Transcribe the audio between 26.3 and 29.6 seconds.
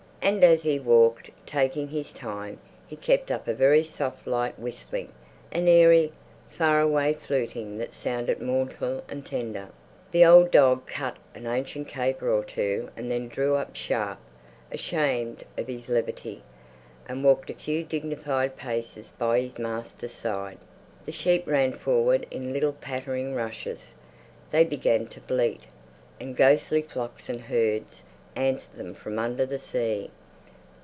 ghostly flocks and herds answered them from under the